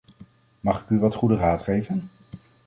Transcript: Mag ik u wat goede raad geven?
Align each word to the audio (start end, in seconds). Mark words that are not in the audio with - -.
Mag 0.61 0.81
ik 0.81 0.89
u 0.89 0.99
wat 0.99 1.13
goede 1.15 1.35
raad 1.35 1.61
geven? 1.63 2.09